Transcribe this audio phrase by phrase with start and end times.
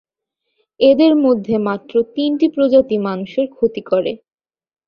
[0.79, 4.11] এদের মধ্যে মাত্র তিনটি প্রজাতি মানুষের ক্ষতি করে।